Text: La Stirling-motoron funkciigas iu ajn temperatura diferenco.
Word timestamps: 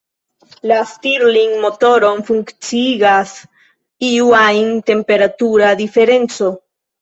La 0.69 0.77
Stirling-motoron 0.91 2.23
funkciigas 2.29 3.35
iu 4.09 4.33
ajn 4.39 4.73
temperatura 4.89 5.71
diferenco. 5.85 6.51